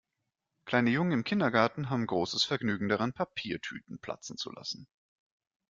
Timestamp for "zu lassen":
4.35-4.87